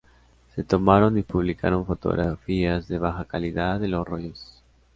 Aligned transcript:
Se 0.55 0.63
tomaron 0.63 1.19
y 1.19 1.21
publicaron 1.21 1.85
fotografías 1.85 2.87
de 2.87 2.97
baja 2.97 3.23
calidad 3.25 3.79
de 3.79 3.87
los 3.87 4.03
rollos. 4.07 4.63